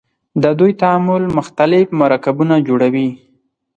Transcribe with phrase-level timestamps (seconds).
[0.43, 3.09] د دوی تعامل مختلف مرکبونه جوړوي.